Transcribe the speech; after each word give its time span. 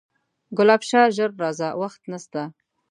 ګلاب 0.57 0.81
شاه 0.89 1.13
ژر 1.15 1.29
راځه 1.41 1.67
وخت 1.81 2.01
نسته 2.11 2.41